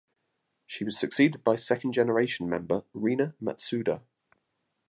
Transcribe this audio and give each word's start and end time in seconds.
She 0.65 0.83
was 0.83 0.97
succeeded 0.97 1.43
by 1.43 1.55
second 1.57 1.93
generation 1.93 2.49
member 2.49 2.83
Rina 2.91 3.35
Matsuda. 3.39 4.01